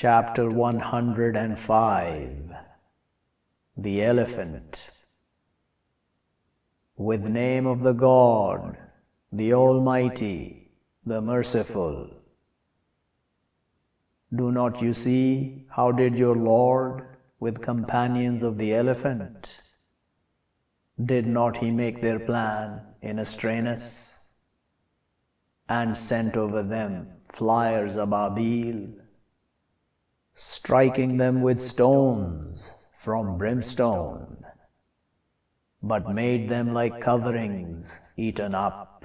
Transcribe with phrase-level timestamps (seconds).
[0.00, 2.56] Chapter 105
[3.76, 4.98] The Elephant
[6.96, 8.78] With name of the God,
[9.30, 10.70] the Almighty,
[11.04, 12.08] the Merciful.
[14.34, 17.04] Do not you see how did your Lord
[17.38, 19.68] with companions of the elephant?
[21.04, 24.28] Did not he make their plan in Astranus
[25.68, 29.00] and sent over them flyers ababil,
[30.70, 34.46] striking them with stones from brimstone,
[35.82, 38.99] but made them like coverings eaten up